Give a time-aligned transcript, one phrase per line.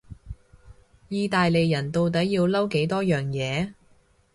[1.09, 3.73] 意大利人到底要嬲幾多樣嘢？